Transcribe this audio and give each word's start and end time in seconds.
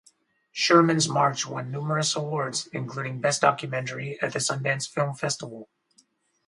"Sherman's 0.51 1.07
March" 1.07 1.45
won 1.45 1.69
numerous 1.69 2.15
awards, 2.15 2.65
including 2.73 3.21
Best 3.21 3.41
Documentary 3.41 4.19
at 4.19 4.33
the 4.33 4.39
Sundance 4.39 4.89
Film 4.89 5.13
Festival. 5.13 5.69